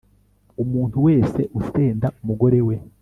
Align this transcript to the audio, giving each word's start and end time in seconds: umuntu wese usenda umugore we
umuntu 0.63 0.97
wese 1.07 1.41
usenda 1.59 2.07
umugore 2.21 2.59
we 2.67 2.75